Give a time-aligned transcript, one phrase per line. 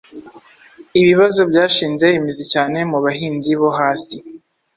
[1.01, 4.15] Ibibazo byashinze imizi cyane mu bahinzi bo hasi.